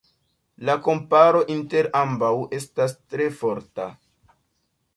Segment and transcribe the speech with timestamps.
[0.69, 3.87] La komparo inter ambaŭ estas tre forta.